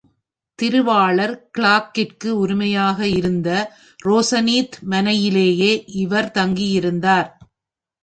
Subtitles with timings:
[0.59, 3.49] திருவாளர் கிளார்க்கிற்கு உரிமையாக இருந்த
[4.05, 5.71] ரோசனீத், மனையிலேயே
[5.95, 7.29] இவர் தங்கி யிருந்தார்.